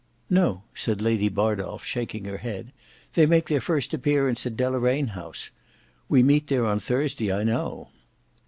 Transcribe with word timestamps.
"No," 0.31 0.63
said 0.73 0.99
Lady 0.99 1.29
Bardolf 1.29 1.83
shaking 1.83 2.25
his 2.25 2.39
head, 2.39 2.71
"they 3.13 3.27
make 3.27 3.47
their 3.49 3.61
first 3.61 3.93
appearance 3.93 4.43
at 4.47 4.57
Deloraine 4.57 5.09
House. 5.09 5.51
We 6.09 6.23
meet 6.23 6.47
there 6.47 6.65
on 6.65 6.79
Thursday 6.79 7.31
I 7.31 7.43
know." 7.43 7.89